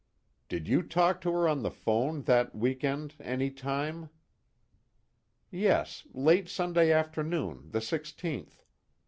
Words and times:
"Did 0.49 0.67
you 0.67 0.81
talk 0.81 1.21
to 1.21 1.31
her 1.31 1.47
on 1.47 1.61
the 1.61 1.69
phone 1.69 2.23
that 2.23 2.55
week 2.55 2.83
end 2.83 3.13
any 3.19 3.51
time?" 3.51 4.09
"Yes, 5.51 6.07
late 6.11 6.49
Sunday 6.49 6.91
afternoon, 6.91 7.69
the 7.69 7.81
16th. 7.81 8.63